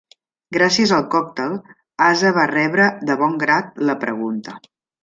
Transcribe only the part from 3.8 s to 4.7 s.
la pregunta.